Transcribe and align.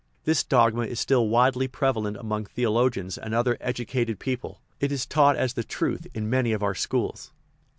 This 0.25 0.43
dogma 0.43 0.85
is 0.85 0.99
still 0.99 1.29
widely 1.29 1.67
prevalent 1.67 2.17
among 2.17 2.45
theologians 2.45 3.19
and 3.19 3.35
other 3.35 3.55
* 3.59 3.61
educated" 3.61 4.17
people; 4.19 4.59
it 4.79 4.91
is 4.91 5.05
taught 5.05 5.35
as 5.35 5.53
the 5.53 5.63
truth 5.63 6.07
in 6.15 6.27
many 6.27 6.53
of 6.53 6.63
our 6.63 6.73
schools. 6.73 7.31